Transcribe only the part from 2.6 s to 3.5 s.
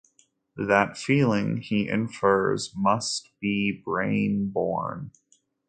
must